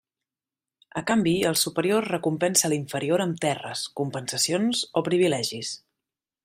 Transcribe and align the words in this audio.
A 1.01 1.03
canvi, 1.11 1.33
el 1.49 1.57
superior 1.63 2.07
recompensa 2.13 2.73
l'inferior 2.73 3.25
amb 3.27 3.39
terres, 3.47 3.87
compensacions, 4.01 4.85
o 5.03 5.09
privilegis. 5.11 5.75